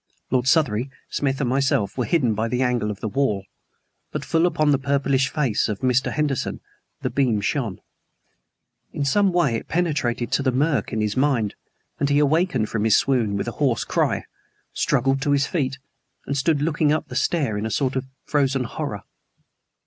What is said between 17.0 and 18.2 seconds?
the stair in a sort of